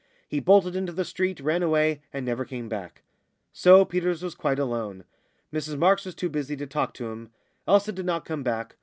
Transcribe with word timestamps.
He 0.27 0.39
bolted 0.39 0.75
into 0.75 0.91
the 0.91 1.05
street, 1.05 1.39
ran 1.41 1.61
away, 1.61 2.01
and 2.11 2.25
never 2.25 2.43
came 2.43 2.67
back. 2.67 3.03
So 3.53 3.85
Peters 3.85 4.23
was 4.23 4.33
quite 4.33 4.57
alone. 4.57 5.03
Mrs 5.53 5.77
Marks 5.77 6.05
was 6.05 6.15
too 6.15 6.27
busy 6.27 6.55
to 6.57 6.65
talk 6.65 6.95
to 6.95 7.11
him. 7.11 7.29
Elsa 7.67 7.91
did 7.91 8.07
not 8.07 8.25
come 8.25 8.41
back. 8.41 8.77